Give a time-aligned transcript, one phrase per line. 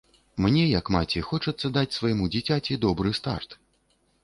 [0.45, 3.49] Мне як маці хочацца даць свайму дзіцяці добры старт.